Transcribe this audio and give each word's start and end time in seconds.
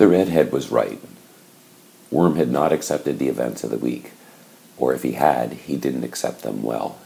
The 0.00 0.08
redhead 0.08 0.50
was 0.50 0.70
right. 0.70 0.98
Worm 2.10 2.36
had 2.36 2.50
not 2.50 2.72
accepted 2.72 3.18
the 3.18 3.28
events 3.28 3.62
of 3.62 3.70
the 3.70 3.76
week, 3.76 4.12
or 4.78 4.94
if 4.94 5.02
he 5.02 5.12
had, 5.12 5.52
he 5.52 5.76
didn't 5.76 6.04
accept 6.04 6.40
them 6.40 6.62
well. 6.62 6.96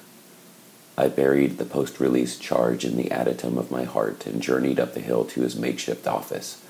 I 0.96 1.08
buried 1.08 1.58
the 1.58 1.64
post 1.64 1.98
release 1.98 2.38
charge 2.38 2.84
in 2.84 2.96
the 2.96 3.10
adytum 3.10 3.58
of 3.58 3.72
my 3.72 3.82
heart 3.82 4.26
and 4.26 4.40
journeyed 4.40 4.78
up 4.78 4.94
the 4.94 5.00
hill 5.00 5.24
to 5.24 5.40
his 5.40 5.56
makeshift 5.56 6.06
office, 6.06 6.62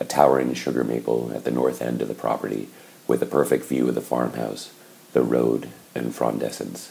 a 0.00 0.04
towering 0.04 0.52
sugar 0.52 0.82
maple 0.82 1.30
at 1.32 1.44
the 1.44 1.52
north 1.52 1.80
end 1.80 2.02
of 2.02 2.08
the 2.08 2.12
property, 2.12 2.68
with 3.06 3.22
a 3.22 3.24
perfect 3.24 3.64
view 3.66 3.88
of 3.88 3.94
the 3.94 4.00
farmhouse, 4.00 4.72
the 5.12 5.22
road, 5.22 5.68
and 5.94 6.12
frondescence. 6.12 6.90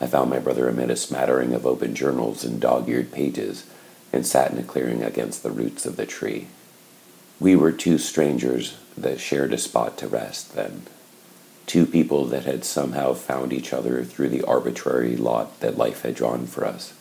I 0.00 0.08
found 0.08 0.30
my 0.30 0.40
brother 0.40 0.68
amid 0.68 0.90
a 0.90 0.96
smattering 0.96 1.54
of 1.54 1.64
open 1.64 1.94
journals 1.94 2.42
and 2.42 2.60
dog 2.60 2.88
eared 2.88 3.12
pages, 3.12 3.64
and 4.12 4.26
sat 4.26 4.50
in 4.50 4.58
a 4.58 4.64
clearing 4.64 5.04
against 5.04 5.44
the 5.44 5.52
roots 5.52 5.86
of 5.86 5.94
the 5.94 6.06
tree. 6.06 6.48
We 7.40 7.56
were 7.56 7.72
two 7.72 7.98
strangers 7.98 8.76
that 8.96 9.20
shared 9.20 9.52
a 9.52 9.58
spot 9.58 9.98
to 9.98 10.08
rest 10.08 10.54
then. 10.54 10.82
Two 11.66 11.86
people 11.86 12.26
that 12.26 12.44
had 12.44 12.64
somehow 12.64 13.14
found 13.14 13.52
each 13.52 13.72
other 13.72 14.04
through 14.04 14.28
the 14.28 14.42
arbitrary 14.42 15.16
lot 15.16 15.58
that 15.60 15.78
life 15.78 16.02
had 16.02 16.14
drawn 16.14 16.46
for 16.46 16.64
us. 16.64 16.94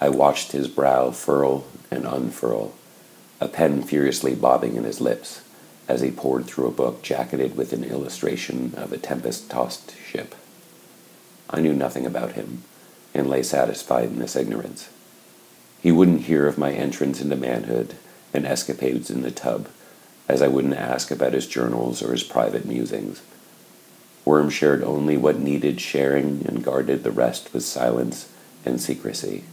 I 0.00 0.10
watched 0.10 0.52
his 0.52 0.68
brow 0.68 1.10
furl 1.10 1.66
and 1.90 2.06
unfurl, 2.06 2.74
a 3.40 3.48
pen 3.48 3.82
furiously 3.82 4.34
bobbing 4.34 4.76
in 4.76 4.84
his 4.84 5.00
lips 5.00 5.42
as 5.88 6.02
he 6.02 6.10
pored 6.10 6.44
through 6.44 6.66
a 6.66 6.72
book 6.72 7.02
jacketed 7.02 7.56
with 7.56 7.72
an 7.72 7.82
illustration 7.82 8.74
of 8.76 8.92
a 8.92 8.98
tempest 8.98 9.50
tossed 9.50 9.94
ship. 9.98 10.34
I 11.50 11.60
knew 11.60 11.72
nothing 11.72 12.04
about 12.04 12.32
him, 12.32 12.62
and 13.14 13.28
lay 13.28 13.42
satisfied 13.42 14.04
in 14.04 14.18
this 14.18 14.36
ignorance. 14.36 14.90
He 15.80 15.90
wouldn't 15.90 16.22
hear 16.22 16.46
of 16.46 16.58
my 16.58 16.72
entrance 16.72 17.20
into 17.20 17.36
manhood 17.36 17.96
and 18.32 18.46
escapades 18.46 19.10
in 19.10 19.22
the 19.22 19.30
tub, 19.30 19.68
as 20.28 20.42
I 20.42 20.48
wouldn't 20.48 20.74
ask 20.74 21.10
about 21.10 21.32
his 21.32 21.46
journals 21.46 22.02
or 22.02 22.12
his 22.12 22.22
private 22.22 22.64
musings. 22.64 23.22
Worm 24.24 24.50
shared 24.50 24.82
only 24.82 25.16
what 25.16 25.38
needed 25.38 25.80
sharing 25.80 26.44
and 26.46 26.62
guarded 26.62 27.02
the 27.02 27.10
rest 27.10 27.52
with 27.54 27.64
silence 27.64 28.28
and 28.64 28.80
secrecy. 28.80 29.44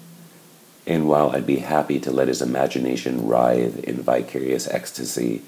And 0.86 1.08
while 1.08 1.31
I'd 1.31 1.48
be 1.48 1.59
happy 1.59 2.00
to 2.02 2.12
let 2.12 2.28
his 2.28 2.42
imagination 2.42 3.26
writhe 3.26 3.80
in 3.86 4.03
vicarious 4.03 4.68
ecstasy, 4.68 5.42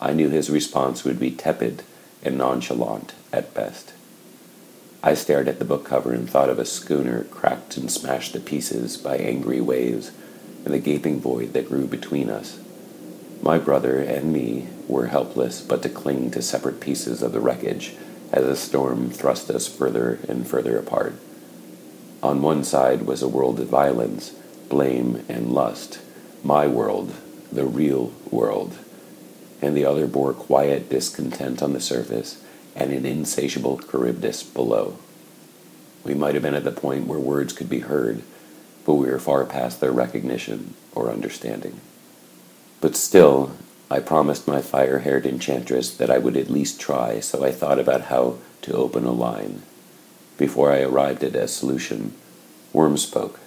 I 0.00 0.12
knew 0.12 0.28
his 0.28 0.50
response 0.50 1.04
would 1.04 1.18
be 1.18 1.30
tepid 1.30 1.84
and 2.22 2.36
nonchalant 2.36 3.14
at 3.32 3.54
best. 3.54 3.92
I 5.02 5.14
stared 5.14 5.48
at 5.48 5.58
the 5.58 5.64
book 5.64 5.84
cover 5.84 6.12
and 6.12 6.28
thought 6.28 6.50
of 6.50 6.58
a 6.58 6.64
schooner 6.64 7.24
cracked 7.24 7.76
and 7.76 7.90
smashed 7.90 8.32
to 8.32 8.40
pieces 8.40 8.96
by 8.96 9.18
angry 9.18 9.60
waves 9.60 10.10
and 10.64 10.72
the 10.72 10.78
gaping 10.78 11.20
void 11.20 11.52
that 11.52 11.68
grew 11.68 11.86
between 11.86 12.30
us. 12.30 12.58
My 13.44 13.58
brother 13.58 13.98
and 13.98 14.32
me 14.32 14.68
were 14.88 15.08
helpless 15.08 15.60
but 15.60 15.82
to 15.82 15.90
cling 15.90 16.30
to 16.30 16.40
separate 16.40 16.80
pieces 16.80 17.20
of 17.20 17.32
the 17.32 17.40
wreckage 17.40 17.94
as 18.32 18.46
the 18.46 18.56
storm 18.56 19.10
thrust 19.10 19.50
us 19.50 19.68
further 19.68 20.18
and 20.26 20.48
further 20.48 20.78
apart. 20.78 21.12
On 22.22 22.40
one 22.40 22.64
side 22.64 23.02
was 23.02 23.20
a 23.20 23.28
world 23.28 23.60
of 23.60 23.68
violence, 23.68 24.30
blame, 24.70 25.26
and 25.28 25.52
lust, 25.52 26.00
my 26.42 26.66
world, 26.66 27.12
the 27.52 27.66
real 27.66 28.14
world, 28.30 28.78
and 29.60 29.76
the 29.76 29.84
other 29.84 30.06
bore 30.06 30.32
quiet 30.32 30.88
discontent 30.88 31.62
on 31.62 31.74
the 31.74 31.82
surface 31.82 32.42
and 32.74 32.94
an 32.94 33.04
insatiable 33.04 33.76
Charybdis 33.76 34.42
below. 34.42 34.96
We 36.02 36.14
might 36.14 36.32
have 36.32 36.42
been 36.42 36.54
at 36.54 36.64
the 36.64 36.72
point 36.72 37.06
where 37.06 37.18
words 37.18 37.52
could 37.52 37.68
be 37.68 37.80
heard, 37.80 38.22
but 38.86 38.94
we 38.94 39.06
were 39.06 39.18
far 39.18 39.44
past 39.44 39.82
their 39.82 39.92
recognition 39.92 40.72
or 40.94 41.10
understanding. 41.10 41.82
But 42.84 42.96
still, 42.96 43.52
I 43.90 44.00
promised 44.00 44.46
my 44.46 44.60
fire 44.60 44.98
haired 44.98 45.24
enchantress 45.24 45.90
that 45.96 46.10
I 46.10 46.18
would 46.18 46.36
at 46.36 46.50
least 46.50 46.78
try, 46.78 47.18
so 47.18 47.42
I 47.42 47.50
thought 47.50 47.78
about 47.78 48.12
how 48.12 48.36
to 48.60 48.74
open 48.74 49.06
a 49.06 49.10
line. 49.10 49.62
Before 50.36 50.70
I 50.70 50.82
arrived 50.82 51.24
at 51.24 51.34
a 51.34 51.48
solution, 51.48 52.12
Worm 52.74 52.98
spoke. 52.98 53.40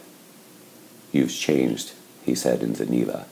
You've 1.11 1.31
changed, 1.31 1.93
he 2.25 2.33
said 2.33 2.63
in 2.63 2.73
Zeneva. 2.73 3.25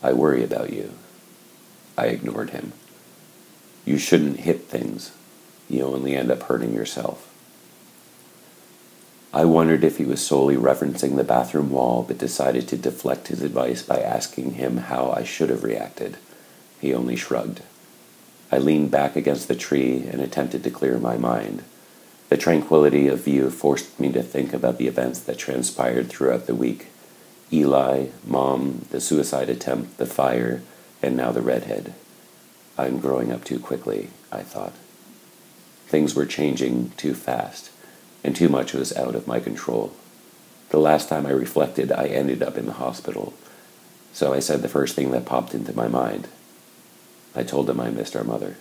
I 0.00 0.12
worry 0.12 0.44
about 0.44 0.72
you. 0.72 0.92
I 1.98 2.06
ignored 2.06 2.50
him. 2.50 2.72
You 3.84 3.98
shouldn't 3.98 4.46
hit 4.46 4.68
things. 4.68 5.10
You 5.68 5.86
only 5.86 6.14
end 6.14 6.30
up 6.30 6.44
hurting 6.44 6.72
yourself. 6.72 7.26
I 9.36 9.44
wondered 9.44 9.84
if 9.84 9.98
he 9.98 10.06
was 10.06 10.26
solely 10.26 10.56
referencing 10.56 11.16
the 11.16 11.22
bathroom 11.22 11.68
wall, 11.68 12.02
but 12.08 12.16
decided 12.16 12.66
to 12.68 12.76
deflect 12.78 13.28
his 13.28 13.42
advice 13.42 13.82
by 13.82 14.00
asking 14.00 14.54
him 14.54 14.78
how 14.78 15.10
I 15.10 15.24
should 15.24 15.50
have 15.50 15.62
reacted. 15.62 16.16
He 16.80 16.94
only 16.94 17.16
shrugged. 17.16 17.60
I 18.50 18.56
leaned 18.56 18.90
back 18.90 19.14
against 19.14 19.46
the 19.46 19.54
tree 19.54 20.08
and 20.10 20.22
attempted 20.22 20.64
to 20.64 20.70
clear 20.70 20.96
my 20.96 21.18
mind. 21.18 21.64
The 22.30 22.38
tranquility 22.38 23.08
of 23.08 23.24
view 23.24 23.50
forced 23.50 24.00
me 24.00 24.10
to 24.12 24.22
think 24.22 24.54
about 24.54 24.78
the 24.78 24.88
events 24.88 25.20
that 25.20 25.36
transpired 25.36 26.08
throughout 26.08 26.46
the 26.46 26.54
week 26.54 26.86
Eli, 27.52 28.06
Mom, 28.26 28.86
the 28.88 29.02
suicide 29.02 29.50
attempt, 29.50 29.98
the 29.98 30.06
fire, 30.06 30.62
and 31.02 31.14
now 31.14 31.30
the 31.30 31.42
redhead. 31.42 31.92
I'm 32.78 33.00
growing 33.00 33.30
up 33.30 33.44
too 33.44 33.60
quickly, 33.60 34.08
I 34.32 34.40
thought. 34.40 34.72
Things 35.88 36.14
were 36.14 36.24
changing 36.24 36.92
too 36.96 37.14
fast, 37.14 37.70
and 38.26 38.34
too 38.34 38.48
much 38.48 38.74
was 38.74 38.94
out 38.96 39.14
of 39.14 39.28
my 39.28 39.38
control. 39.38 39.92
The 40.70 40.80
last 40.80 41.08
time 41.08 41.26
I 41.26 41.30
reflected, 41.30 41.92
I 41.92 42.06
ended 42.06 42.42
up 42.42 42.58
in 42.58 42.66
the 42.66 42.72
hospital, 42.72 43.32
so 44.12 44.34
I 44.34 44.40
said 44.40 44.62
the 44.62 44.68
first 44.68 44.96
thing 44.96 45.12
that 45.12 45.24
popped 45.24 45.54
into 45.54 45.72
my 45.72 45.86
mind. 45.86 46.26
I 47.36 47.44
told 47.44 47.70
him 47.70 47.80
I 47.80 47.90
missed 47.90 48.16
our 48.16 48.24
mother. 48.24 48.56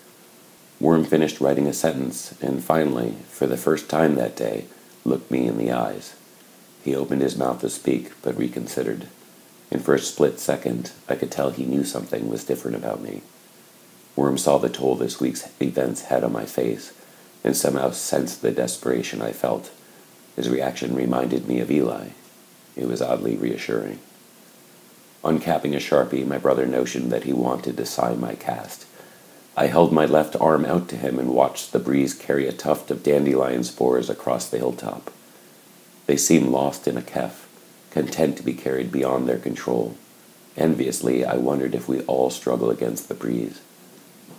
Worm 0.79 1.03
finished 1.03 1.41
writing 1.41 1.65
a 1.65 1.73
sentence, 1.73 2.39
and 2.43 2.63
finally, 2.63 3.15
for 3.27 3.47
the 3.47 3.57
first 3.57 3.89
time 3.89 4.13
that 4.15 4.35
day, 4.35 4.65
looked 5.03 5.31
me 5.31 5.47
in 5.47 5.57
the 5.57 5.71
eyes. 5.71 6.15
He 6.83 6.95
opened 6.95 7.23
his 7.23 7.35
mouth 7.35 7.61
to 7.61 7.69
speak, 7.71 8.11
but 8.21 8.37
reconsidered. 8.37 9.07
And 9.71 9.83
for 9.83 9.95
a 9.95 9.99
split 9.99 10.39
second, 10.39 10.91
I 11.09 11.15
could 11.15 11.31
tell 11.31 11.49
he 11.49 11.65
knew 11.65 11.83
something 11.83 12.29
was 12.29 12.43
different 12.43 12.77
about 12.77 13.01
me. 13.01 13.23
Worm 14.15 14.37
saw 14.37 14.59
the 14.59 14.69
toll 14.69 14.95
this 14.95 15.19
week's 15.19 15.49
events 15.59 16.03
had 16.03 16.23
on 16.23 16.33
my 16.33 16.45
face, 16.45 16.93
and 17.45 17.55
somehow 17.55 17.91
sensed 17.91 18.41
the 18.41 18.51
desperation 18.51 19.21
I 19.21 19.31
felt. 19.31 19.71
His 20.35 20.49
reaction 20.49 20.95
reminded 20.95 21.47
me 21.47 21.59
of 21.59 21.69
Eli. 21.69 22.07
It 22.75 22.87
was 22.87 23.03
oddly 23.03 23.37
reassuring. 23.37 23.99
Uncapping 25.23 25.75
a 25.75 25.77
sharpie, 25.77 26.25
my 26.25 26.39
brother 26.39 26.65
notioned 26.65 27.09
that 27.09 27.25
he 27.25 27.33
wanted 27.33 27.77
to 27.77 27.85
sign 27.85 28.19
my 28.19 28.33
cast. 28.33 28.87
I 29.55 29.67
held 29.67 29.93
my 29.93 30.07
left 30.07 30.35
arm 30.35 30.65
out 30.65 30.89
to 30.89 30.97
him 30.97 31.19
and 31.19 31.29
watched 31.29 31.71
the 31.71 31.79
breeze 31.79 32.15
carry 32.15 32.47
a 32.47 32.51
tuft 32.51 32.89
of 32.89 33.03
dandelion 33.03 33.63
spores 33.63 34.09
across 34.09 34.49
the 34.49 34.57
hilltop. 34.57 35.11
They 36.07 36.17
seemed 36.17 36.49
lost 36.49 36.87
in 36.87 36.97
a 36.97 37.01
kef, 37.01 37.45
content 37.91 38.37
to 38.37 38.43
be 38.43 38.55
carried 38.55 38.91
beyond 38.91 39.29
their 39.29 39.37
control. 39.37 39.95
Enviously, 40.57 41.23
I 41.23 41.35
wondered 41.35 41.75
if 41.75 41.87
we 41.87 42.01
all 42.01 42.31
struggle 42.31 42.71
against 42.71 43.07
the 43.07 43.13
breeze. 43.13 43.61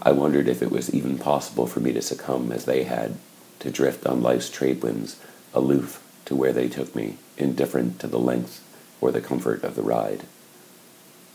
I 0.02 0.12
wondered 0.12 0.48
if 0.48 0.62
it 0.62 0.70
was 0.70 0.92
even 0.94 1.18
possible 1.18 1.66
for 1.66 1.80
me 1.80 1.92
to 1.92 2.02
succumb 2.02 2.52
as 2.52 2.64
they 2.64 2.84
had, 2.84 3.16
to 3.60 3.70
drift 3.70 4.06
on 4.06 4.22
life's 4.22 4.50
trade 4.50 4.82
winds, 4.82 5.16
aloof 5.54 6.02
to 6.26 6.36
where 6.36 6.52
they 6.52 6.68
took 6.68 6.94
me, 6.94 7.16
indifferent 7.36 7.98
to 8.00 8.06
the 8.06 8.18
length 8.18 8.62
or 9.00 9.10
the 9.10 9.20
comfort 9.20 9.64
of 9.64 9.74
the 9.74 9.82
ride. 9.82 10.24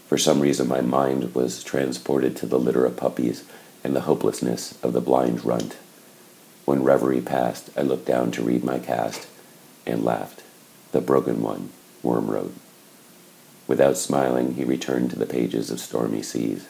For 0.07 0.17
some 0.17 0.41
reason, 0.41 0.67
my 0.67 0.81
mind 0.81 1.33
was 1.33 1.63
transported 1.63 2.35
to 2.37 2.45
the 2.45 2.59
litter 2.59 2.85
of 2.85 2.97
puppies 2.97 3.43
and 3.83 3.95
the 3.95 4.01
hopelessness 4.01 4.77
of 4.83 4.93
the 4.93 5.01
blind 5.01 5.45
runt. 5.45 5.77
When 6.65 6.83
reverie 6.83 7.21
passed, 7.21 7.69
I 7.77 7.81
looked 7.81 8.05
down 8.05 8.31
to 8.31 8.43
read 8.43 8.63
my 8.63 8.79
cast 8.79 9.27
and 9.85 10.03
laughed. 10.03 10.43
The 10.91 11.01
broken 11.01 11.41
one, 11.41 11.69
Worm 12.03 12.29
wrote. 12.29 12.53
Without 13.67 13.97
smiling, 13.97 14.55
he 14.55 14.63
returned 14.63 15.11
to 15.11 15.15
the 15.19 15.25
pages 15.25 15.71
of 15.71 15.79
stormy 15.79 16.21
seas. 16.21 16.67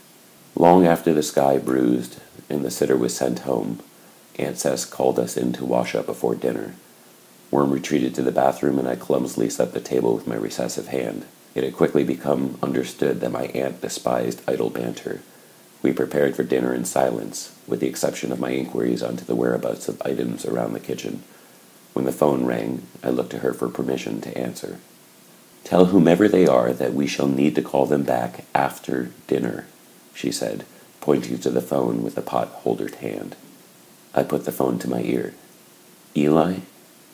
Long 0.55 0.85
after 0.85 1.13
the 1.13 1.23
sky 1.23 1.57
bruised 1.57 2.19
and 2.49 2.63
the 2.63 2.71
sitter 2.71 2.97
was 2.97 3.15
sent 3.15 3.39
home, 3.39 3.79
Aunt 4.37 4.57
Cess 4.57 4.85
called 4.85 5.19
us 5.19 5.37
in 5.37 5.53
to 5.53 5.65
wash 5.65 5.95
up 5.95 6.05
before 6.05 6.35
dinner. 6.35 6.73
Worm 7.49 7.71
retreated 7.71 8.15
to 8.15 8.21
the 8.21 8.31
bathroom, 8.31 8.79
and 8.79 8.87
I 8.87 8.95
clumsily 8.95 9.49
set 9.49 9.73
the 9.73 9.79
table 9.79 10.13
with 10.15 10.27
my 10.27 10.35
recessive 10.35 10.87
hand. 10.87 11.25
It 11.53 11.63
had 11.63 11.75
quickly 11.75 12.03
become 12.03 12.57
understood 12.63 13.19
that 13.21 13.31
my 13.31 13.45
aunt 13.47 13.81
despised 13.81 14.41
idle 14.47 14.69
banter. 14.69 15.21
We 15.81 15.93
prepared 15.93 16.35
for 16.35 16.43
dinner 16.43 16.73
in 16.73 16.85
silence, 16.85 17.55
with 17.67 17.79
the 17.79 17.87
exception 17.87 18.31
of 18.31 18.39
my 18.39 18.51
inquiries 18.51 19.03
onto 19.03 19.25
the 19.25 19.35
whereabouts 19.35 19.89
of 19.89 20.01
items 20.03 20.45
around 20.45 20.73
the 20.73 20.79
kitchen. 20.79 21.23
When 21.93 22.05
the 22.05 22.11
phone 22.11 22.45
rang, 22.45 22.83
I 23.03 23.09
looked 23.09 23.31
to 23.31 23.39
her 23.39 23.53
for 23.53 23.67
permission 23.67 24.21
to 24.21 24.37
answer. 24.37 24.79
Tell 25.63 25.85
whomever 25.85 26.27
they 26.27 26.47
are 26.47 26.71
that 26.71 26.93
we 26.93 27.07
shall 27.07 27.27
need 27.27 27.55
to 27.55 27.61
call 27.61 27.85
them 27.85 28.03
back 28.03 28.45
after 28.55 29.11
dinner, 29.27 29.65
she 30.13 30.31
said, 30.31 30.65
pointing 30.99 31.39
to 31.39 31.49
the 31.49 31.61
phone 31.61 32.03
with 32.03 32.15
the 32.15 32.21
pot 32.21 32.49
holdered 32.49 32.95
hand. 32.95 33.35
I 34.13 34.23
put 34.23 34.45
the 34.45 34.51
phone 34.51 34.77
to 34.79 34.89
my 34.89 35.01
ear. 35.01 35.33
Eli? 36.15 36.57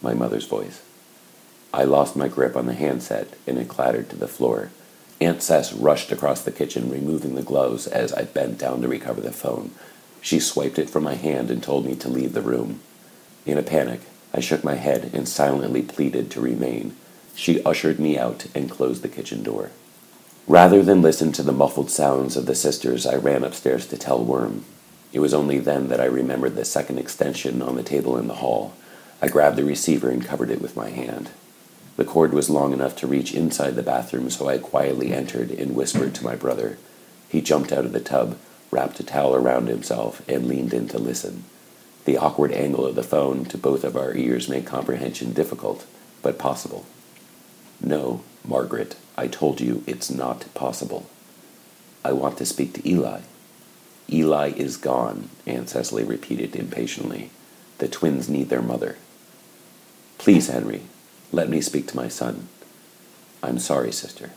My 0.01 0.13
mother's 0.13 0.45
voice. 0.45 0.81
I 1.73 1.83
lost 1.83 2.15
my 2.15 2.27
grip 2.27 2.55
on 2.55 2.65
the 2.65 2.73
handset 2.73 3.35
and 3.45 3.57
it 3.57 3.67
clattered 3.67 4.09
to 4.09 4.15
the 4.15 4.27
floor. 4.27 4.71
Aunt 5.19 5.41
Cess 5.41 5.73
rushed 5.73 6.11
across 6.11 6.44
the 6.44 6.51
kitchen, 6.51 6.91
removing 6.91 7.35
the 7.35 7.41
gloves 7.41 7.88
as 7.88 8.13
I 8.13 8.23
bent 8.23 8.59
down 8.59 8.81
to 8.81 8.88
recover 8.88 9.21
the 9.21 9.31
phone. 9.31 9.71
She 10.21 10.39
swiped 10.39 10.77
it 10.77 10.89
from 10.89 11.03
my 11.03 11.15
hand 11.15 11.49
and 11.49 11.61
told 11.61 11.85
me 11.85 11.95
to 11.95 12.09
leave 12.09 12.33
the 12.33 12.41
room. 12.41 12.81
In 13.45 13.57
a 13.57 13.63
panic, 13.63 14.01
I 14.33 14.39
shook 14.41 14.63
my 14.63 14.75
head 14.75 15.09
and 15.13 15.27
silently 15.27 15.81
pleaded 15.81 16.29
to 16.31 16.41
remain. 16.41 16.95
She 17.35 17.63
ushered 17.63 17.99
me 17.99 18.17
out 18.17 18.45
and 18.53 18.69
closed 18.69 19.01
the 19.01 19.07
kitchen 19.07 19.41
door. 19.41 19.71
Rather 20.47 20.81
than 20.81 21.01
listen 21.01 21.33
to 21.33 21.44
the 21.44 21.51
muffled 21.51 21.91
sounds 21.91 22.38
of 22.38 22.45
the 22.45 22.55
sisters, 22.55 23.05
I 23.05 23.15
ran 23.15 23.44
upstairs 23.44 23.85
to 23.88 23.97
tell 23.97 24.23
Worm. 24.23 24.63
It 25.11 25.19
was 25.19 25.33
only 25.33 25.59
then 25.59 25.89
that 25.89 25.99
I 25.99 26.05
remembered 26.05 26.55
the 26.55 26.63
second 26.63 26.99
extension 26.99 27.61
on 27.61 27.75
the 27.75 27.83
table 27.83 28.17
in 28.17 28.27
the 28.27 28.35
hall. 28.35 28.73
I 29.21 29.27
grabbed 29.27 29.57
the 29.57 29.65
receiver 29.65 30.09
and 30.09 30.23
covered 30.23 30.49
it 30.49 30.61
with 30.61 30.77
my 30.77 30.89
hand. 30.89 31.31
The 31.97 32.05
cord 32.05 32.33
was 32.33 32.49
long 32.49 32.71
enough 32.71 32.95
to 32.97 33.07
reach 33.07 33.33
inside 33.33 33.75
the 33.75 33.83
bathroom, 33.83 34.29
so 34.29 34.47
I 34.47 34.57
quietly 34.57 35.11
entered 35.13 35.51
and 35.51 35.75
whispered 35.75 36.15
to 36.15 36.23
my 36.23 36.35
brother. 36.35 36.77
He 37.27 37.41
jumped 37.41 37.73
out 37.73 37.83
of 37.83 37.91
the 37.91 37.99
tub, 37.99 38.38
wrapped 38.71 39.01
a 39.01 39.03
towel 39.03 39.35
around 39.35 39.67
himself, 39.67 40.21
and 40.29 40.47
leaned 40.47 40.73
in 40.73 40.88
to 40.89 40.97
listen. 40.97 41.44
The 42.05 42.17
awkward 42.17 42.53
angle 42.53 42.85
of 42.85 42.95
the 42.95 43.03
phone 43.03 43.44
to 43.45 43.57
both 43.57 43.83
of 43.83 43.97
our 43.97 44.15
ears 44.15 44.47
made 44.47 44.65
comprehension 44.65 45.33
difficult, 45.33 45.85
but 46.21 46.39
possible. 46.39 46.85
No, 47.81 48.21
Margaret, 48.44 48.95
I 49.18 49.27
told 49.27 49.62
you 49.62 49.83
it's 49.85 50.09
not 50.09 50.53
possible. 50.53 51.09
I 52.03 52.12
want 52.12 52.38
to 52.38 52.45
speak 52.45 52.74
to 52.74 52.89
Eli. 52.89 53.21
Eli 54.09 54.51
is 54.51 54.77
gone, 54.77 55.29
Aunt 55.45 55.69
Cecily 55.69 56.03
repeated 56.03 56.56
impatiently. 56.56 57.29
The 57.79 57.88
twins 57.88 58.29
need 58.29 58.50
their 58.50 58.62
mother. 58.62 58.97
Please, 60.18 60.47
Henry, 60.47 60.83
let 61.31 61.50
me 61.50 61.62
speak 61.62 61.88
to 61.88 61.95
my 61.95 62.07
son. 62.07 62.47
I'm 63.44 63.59
sorry, 63.59 63.91
sister. 63.91 64.31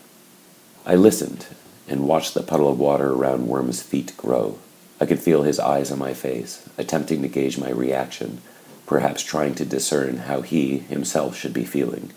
I 0.84 0.94
listened 0.94 1.46
and 1.88 2.06
watched 2.06 2.34
the 2.34 2.42
puddle 2.42 2.68
of 2.68 2.78
water 2.78 3.12
around 3.12 3.48
Worm's 3.48 3.82
feet 3.82 4.16
grow. 4.16 4.58
I 5.00 5.06
could 5.06 5.20
feel 5.20 5.42
his 5.42 5.58
eyes 5.58 5.90
on 5.90 5.98
my 5.98 6.12
face, 6.14 6.68
attempting 6.76 7.22
to 7.22 7.28
gauge 7.28 7.58
my 7.58 7.70
reaction, 7.70 8.40
perhaps 8.86 9.22
trying 9.22 9.54
to 9.54 9.64
discern 9.64 10.18
how 10.18 10.42
he 10.42 10.78
himself 10.78 11.36
should 11.36 11.54
be 11.54 11.64
feeling. 11.64 12.12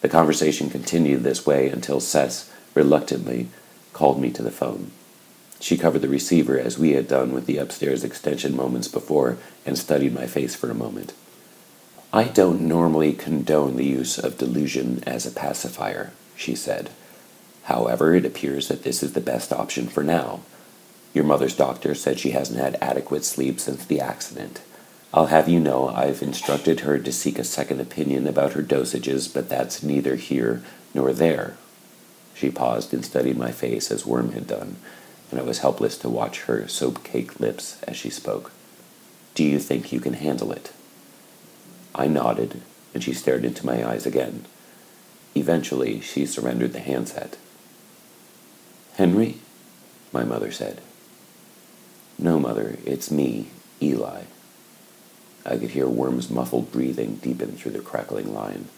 The 0.00 0.08
conversation 0.08 0.70
continued 0.70 1.22
this 1.22 1.44
way 1.46 1.68
until 1.68 2.00
Cess, 2.00 2.50
reluctantly, 2.74 3.48
called 3.92 4.20
me 4.20 4.30
to 4.30 4.42
the 4.42 4.50
phone. 4.50 4.92
She 5.60 5.76
covered 5.76 6.00
the 6.00 6.08
receiver 6.08 6.58
as 6.58 6.78
we 6.78 6.92
had 6.92 7.06
done 7.06 7.32
with 7.32 7.44
the 7.44 7.58
upstairs 7.58 8.02
extension 8.02 8.56
moments 8.56 8.88
before 8.88 9.36
and 9.66 9.76
studied 9.76 10.14
my 10.14 10.26
face 10.26 10.54
for 10.54 10.70
a 10.70 10.74
moment. 10.74 11.12
I 12.12 12.24
don't 12.24 12.62
normally 12.62 13.12
condone 13.12 13.76
the 13.76 13.84
use 13.84 14.18
of 14.18 14.38
delusion 14.38 15.04
as 15.06 15.26
a 15.26 15.30
pacifier, 15.30 16.12
she 16.34 16.54
said. 16.54 16.90
However, 17.64 18.14
it 18.14 18.24
appears 18.24 18.68
that 18.68 18.82
this 18.84 19.02
is 19.02 19.12
the 19.12 19.20
best 19.20 19.52
option 19.52 19.86
for 19.86 20.02
now. 20.02 20.40
Your 21.12 21.24
mother's 21.24 21.54
doctor 21.54 21.94
said 21.94 22.18
she 22.18 22.30
hasn't 22.30 22.58
had 22.58 22.78
adequate 22.80 23.24
sleep 23.24 23.60
since 23.60 23.84
the 23.84 24.00
accident. 24.00 24.62
I'll 25.12 25.26
have 25.26 25.48
you 25.48 25.58
know 25.58 25.88
I've 25.88 26.22
instructed 26.22 26.80
her 26.80 26.98
to 26.98 27.12
seek 27.12 27.38
a 27.38 27.44
second 27.44 27.80
opinion 27.80 28.28
about 28.28 28.52
her 28.52 28.62
dosages, 28.62 29.32
but 29.32 29.48
that's 29.48 29.82
neither 29.82 30.14
here 30.14 30.62
nor 30.94 31.12
there. 31.12 31.56
She 32.34 32.50
paused 32.50 32.94
and 32.94 33.04
studied 33.04 33.36
my 33.36 33.50
face 33.50 33.90
as 33.90 34.06
Worm 34.06 34.32
had 34.32 34.46
done, 34.46 34.76
and 35.30 35.40
I 35.40 35.42
was 35.42 35.58
helpless 35.58 35.98
to 35.98 36.08
watch 36.08 36.42
her 36.42 36.68
soap 36.68 37.02
caked 37.02 37.40
lips 37.40 37.82
as 37.82 37.96
she 37.96 38.08
spoke. 38.08 38.52
Do 39.34 39.42
you 39.44 39.58
think 39.58 39.92
you 39.92 40.00
can 40.00 40.14
handle 40.14 40.52
it? 40.52 40.72
I 41.92 42.06
nodded, 42.06 42.62
and 42.94 43.02
she 43.02 43.12
stared 43.12 43.44
into 43.44 43.66
my 43.66 43.86
eyes 43.86 44.06
again. 44.06 44.44
Eventually, 45.34 46.00
she 46.00 46.24
surrendered 46.24 46.72
the 46.72 46.80
handset. 46.80 47.36
Henry? 48.94 49.38
My 50.12 50.24
mother 50.24 50.52
said. 50.52 50.80
No, 52.18 52.38
mother, 52.38 52.78
it's 52.84 53.10
me, 53.10 53.48
Eli. 53.82 54.22
I 55.44 55.56
could 55.56 55.70
hear 55.70 55.88
Worm's 55.88 56.30
muffled 56.30 56.70
breathing 56.70 57.16
deepen 57.16 57.52
through 57.52 57.72
the 57.72 57.80
crackling 57.80 58.34
line. 58.34 58.68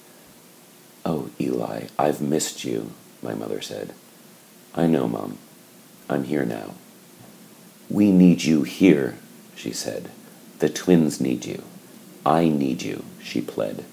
Oh, 1.05 1.31
Eli, 1.41 1.87
I've 1.99 2.21
missed 2.21 2.65
you, 2.65 2.93
my 3.23 3.35
mother 3.35 3.61
said. 3.61 3.95
I 4.75 4.87
know, 4.87 5.09
Mom. 5.09 5.39
I'm 6.09 6.25
here 6.25 6.45
now. 6.45 6.75
We 7.91 8.11
need 8.11 8.45
you 8.45 8.63
here, 8.63 9.17
she 9.55 9.73
said. 9.73 10.11
The 10.61 10.69
twins 10.69 11.21
need 11.21 11.45
you. 11.45 11.65
I 12.25 12.49
need 12.49 12.83
you, 12.83 13.05
she 13.21 13.41
pled. 13.41 13.85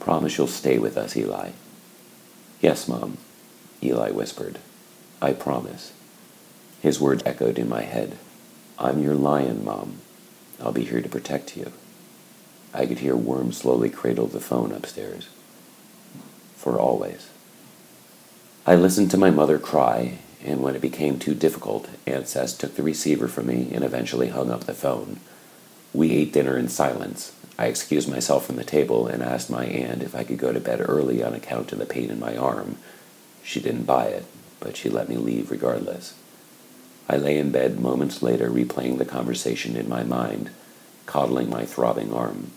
Promise 0.00 0.38
you'll 0.38 0.48
stay 0.48 0.78
with 0.78 0.96
us, 0.96 1.16
Eli. 1.16 1.50
Yes, 2.60 2.88
Mom, 2.88 3.18
Eli 3.82 4.10
whispered. 4.10 4.58
I 5.22 5.32
promise. 5.32 5.92
His 6.82 7.00
words 7.00 7.22
echoed 7.24 7.58
in 7.58 7.68
my 7.68 7.82
head. 7.82 8.18
I'm 8.78 9.02
your 9.02 9.14
lion, 9.14 9.64
Mom. 9.64 9.98
I'll 10.60 10.72
be 10.72 10.84
here 10.84 11.00
to 11.00 11.08
protect 11.08 11.56
you. 11.56 11.72
I 12.74 12.86
could 12.86 12.98
hear 12.98 13.16
Worm 13.16 13.52
slowly 13.52 13.90
cradle 13.90 14.26
the 14.26 14.40
phone 14.40 14.72
upstairs. 14.72 15.28
For 16.56 16.78
always. 16.78 17.28
I 18.66 18.74
listened 18.74 19.10
to 19.12 19.16
my 19.16 19.30
mother 19.30 19.58
cry, 19.58 20.18
and 20.44 20.62
when 20.62 20.74
it 20.74 20.82
became 20.82 21.18
too 21.18 21.34
difficult, 21.34 21.88
Aunt 22.06 22.28
Cess 22.28 22.56
took 22.56 22.76
the 22.76 22.82
receiver 22.82 23.28
from 23.28 23.46
me 23.46 23.70
and 23.72 23.82
eventually 23.82 24.28
hung 24.28 24.50
up 24.50 24.64
the 24.64 24.74
phone. 24.74 25.20
We 25.94 26.12
ate 26.12 26.32
dinner 26.32 26.58
in 26.58 26.68
silence, 26.68 27.32
I 27.58 27.66
excused 27.66 28.08
myself 28.08 28.46
from 28.46 28.54
the 28.54 28.64
table 28.64 29.08
and 29.08 29.20
asked 29.20 29.50
my 29.50 29.64
aunt 29.64 30.04
if 30.04 30.14
I 30.14 30.22
could 30.22 30.38
go 30.38 30.52
to 30.52 30.60
bed 30.60 30.80
early 30.80 31.24
on 31.24 31.34
account 31.34 31.72
of 31.72 31.80
the 31.80 31.86
pain 31.86 32.08
in 32.08 32.20
my 32.20 32.36
arm. 32.36 32.76
She 33.42 33.58
didn't 33.58 33.82
buy 33.82 34.06
it, 34.06 34.26
but 34.60 34.76
she 34.76 34.88
let 34.88 35.08
me 35.08 35.16
leave 35.16 35.50
regardless. 35.50 36.14
I 37.08 37.16
lay 37.16 37.36
in 37.36 37.50
bed 37.50 37.80
moments 37.80 38.22
later 38.22 38.48
replaying 38.48 38.98
the 38.98 39.04
conversation 39.04 39.74
in 39.74 39.88
my 39.88 40.04
mind, 40.04 40.50
coddling 41.08 41.48
my 41.48 41.64
throbbing 41.64 42.12
arm. 42.12 42.50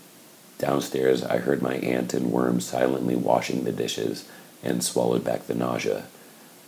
Downstairs, 0.59 1.23
I 1.23 1.37
heard 1.37 1.61
my 1.61 1.75
aunt 1.75 2.13
and 2.13 2.31
Worm 2.31 2.59
silently 2.59 3.15
washing 3.15 3.63
the 3.63 3.71
dishes 3.71 4.25
and 4.61 4.83
swallowed 4.83 5.23
back 5.23 5.47
the 5.47 5.55
nausea. 5.55 6.03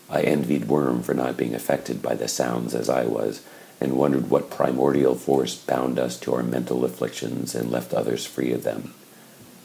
I 0.09 0.21
envied 0.21 0.69
Worm 0.69 1.03
for 1.03 1.13
not 1.13 1.35
being 1.35 1.53
affected 1.53 2.01
by 2.01 2.15
the 2.15 2.29
sounds 2.29 2.73
as 2.73 2.89
I 2.89 3.03
was, 3.03 3.43
and 3.81 3.97
wondered 3.97 4.29
what 4.29 4.49
primordial 4.49 5.13
force 5.13 5.55
bound 5.55 5.99
us 5.99 6.17
to 6.21 6.33
our 6.33 6.41
mental 6.41 6.85
afflictions 6.85 7.53
and 7.53 7.69
left 7.69 7.93
others 7.93 8.25
free 8.25 8.53
of 8.53 8.63
them. 8.63 8.93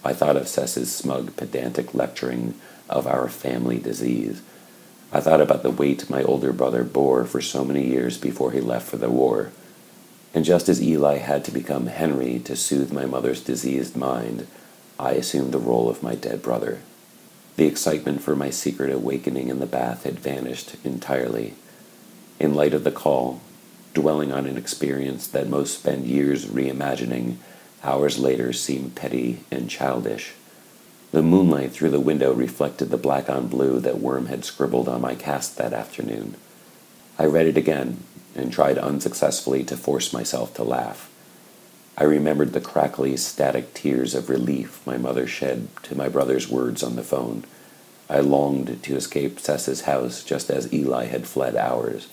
I 0.05 0.13
thought 0.13 0.37
of 0.37 0.49
Cess's 0.49 0.93
smug, 0.93 1.37
pedantic 1.37 1.95
lecturing 1.95 2.55
of 2.89 3.07
our 3.07 3.29
family 3.29 3.79
disease. 3.79 4.43
I 5.13 5.21
thought 5.21 5.41
about 5.41 5.63
the 5.63 5.71
weight 5.71 6.11
my 6.11 6.25
older 6.25 6.53
brother 6.53 6.83
bore 6.83 7.25
for 7.25 7.41
so 7.41 7.65
many 7.65 7.87
years 7.87 8.19
before 8.19 8.51
he 8.51 8.61
left 8.61 8.89
for 8.89 8.97
the 8.97 9.09
war. 9.09 9.53
And 10.35 10.45
just 10.45 10.69
as 10.69 10.83
Eli 10.83 11.19
had 11.19 11.45
to 11.45 11.51
become 11.51 11.87
Henry 11.87 12.39
to 12.41 12.55
soothe 12.55 12.93
my 12.93 13.07
mother's 13.07 13.43
diseased 13.43 13.97
mind, 13.97 14.47
I 14.99 15.13
assumed 15.13 15.53
the 15.53 15.59
role 15.59 15.89
of 15.89 16.03
my 16.03 16.15
dead 16.15 16.43
brother. 16.43 16.81
The 17.57 17.67
excitement 17.67 18.21
for 18.21 18.37
my 18.37 18.51
secret 18.51 18.93
awakening 18.93 19.49
in 19.49 19.59
the 19.59 19.67
bath 19.67 20.05
had 20.05 20.19
vanished 20.19 20.77
entirely. 20.85 21.55
In 22.39 22.55
light 22.55 22.75
of 22.75 22.85
the 22.85 22.93
call, 22.93 23.41
dwelling 23.95 24.33
on 24.33 24.47
an 24.47 24.57
experience 24.57 25.27
that 25.29 25.49
most 25.49 25.79
spend 25.79 26.07
years 26.07 26.47
reimagining, 26.47 27.37
hours 27.83 28.19
later 28.19 28.53
seem 28.53 28.91
petty 28.91 29.41
and 29.51 29.71
childish. 29.71 30.35
The 31.11 31.23
moonlight 31.23 31.73
through 31.73 31.91
the 31.91 32.01
window 32.01 32.33
reflected 32.33 32.91
the 32.91 32.97
black 32.97 33.31
on 33.31 33.49
blue 33.49 33.81
that 33.81 33.99
Worm 33.99 34.27
had 34.27 34.45
scribbled 34.45 34.89
on 34.89 35.01
my 35.01 35.15
cast 35.15 35.57
that 35.57 35.73
afternoon. 35.73 36.35
I 37.19 37.25
read 37.25 37.47
it 37.47 37.57
again 37.57 38.05
and 38.39 38.53
tried 38.53 38.79
unsuccessfully 38.79 39.65
to 39.65 39.77
force 39.77 40.13
myself 40.13 40.55
to 40.55 40.65
laugh. 40.65 41.11
I 41.97 42.05
remembered 42.05 42.53
the 42.53 42.61
crackly, 42.61 43.17
static 43.17 43.75
tears 43.75 44.15
of 44.15 44.31
relief 44.31 44.81
my 44.87 44.97
mother 44.97 45.27
shed 45.27 45.69
to 45.83 45.97
my 45.97 46.09
brother's 46.09 46.49
words 46.49 46.83
on 46.83 46.97
the 46.97 47.03
phone. 47.03 47.45
I 48.09 48.21
longed 48.21 48.83
to 48.85 48.97
escape 48.97 49.41
Cess's 49.41 49.83
house 49.83 50.23
just 50.23 50.49
as 50.49 50.73
Eli 50.73 51.07
had 51.07 51.27
fled 51.27 51.57
ours. 51.57 52.09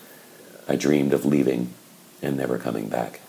I 0.67 0.75
dreamed 0.75 1.13
of 1.13 1.23
leaving 1.23 1.73
and 2.21 2.35
never 2.35 2.57
coming 2.57 2.89
back. 2.89 3.21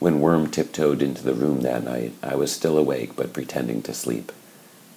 When 0.00 0.20
Worm 0.20 0.50
tiptoed 0.50 1.00
into 1.00 1.22
the 1.22 1.34
room 1.34 1.60
that 1.60 1.84
night, 1.84 2.14
I 2.22 2.34
was 2.34 2.50
still 2.50 2.76
awake 2.76 3.14
but 3.14 3.32
pretending 3.32 3.82
to 3.82 3.94
sleep. 3.94 4.32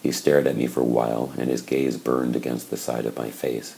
He 0.02 0.12
stared 0.12 0.48
at 0.48 0.58
me 0.58 0.66
for 0.66 0.82
a 0.82 0.84
while, 0.84 1.34
and 1.38 1.50
his 1.50 1.62
gaze 1.62 1.98
burned 1.98 2.36
against 2.36 2.72
the 2.72 2.78
side 2.78 3.06
of 3.06 3.18
my 3.18 3.30
face. 3.30 3.76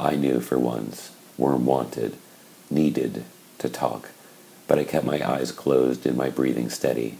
I 0.00 0.16
knew 0.16 0.40
for 0.40 0.58
once 0.58 1.12
Worm 1.36 1.66
wanted, 1.66 2.16
needed, 2.70 3.24
to 3.58 3.68
talk, 3.68 4.10
but 4.66 4.78
I 4.78 4.84
kept 4.84 5.06
my 5.06 5.26
eyes 5.26 5.52
closed 5.52 6.06
and 6.06 6.16
my 6.16 6.28
breathing 6.28 6.70
steady. 6.70 7.18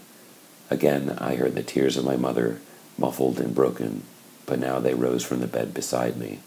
Again, 0.69 1.17
I 1.19 1.35
heard 1.35 1.55
the 1.55 1.63
tears 1.63 1.97
of 1.97 2.05
my 2.05 2.17
mother, 2.17 2.59
muffled 2.97 3.39
and 3.39 3.55
broken, 3.55 4.03
but 4.45 4.59
now 4.59 4.79
they 4.79 4.93
rose 4.93 5.23
from 5.23 5.39
the 5.39 5.47
bed 5.47 5.73
beside 5.73 6.17
me. 6.17 6.39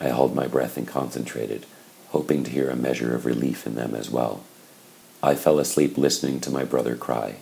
I 0.00 0.04
held 0.04 0.34
my 0.34 0.46
breath 0.46 0.76
and 0.76 0.88
concentrated 0.88 1.66
hoping 2.14 2.44
to 2.44 2.50
hear 2.52 2.70
a 2.70 2.76
measure 2.76 3.12
of 3.12 3.26
relief 3.26 3.66
in 3.66 3.74
them 3.74 3.92
as 3.92 4.08
well. 4.08 4.44
I 5.20 5.34
fell 5.34 5.58
asleep 5.58 5.98
listening 5.98 6.38
to 6.42 6.50
my 6.50 6.62
brother 6.62 6.94
cry, 6.94 7.38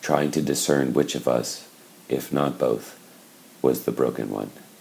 trying 0.00 0.30
to 0.30 0.40
discern 0.40 0.94
which 0.94 1.14
of 1.14 1.28
us, 1.28 1.68
if 2.08 2.32
not 2.32 2.58
both, 2.58 2.98
was 3.60 3.84
the 3.84 3.92
broken 3.92 4.30
one. 4.30 4.50